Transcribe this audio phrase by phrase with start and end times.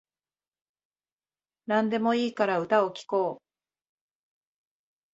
[1.67, 3.41] なんでもいいから歌を聴こう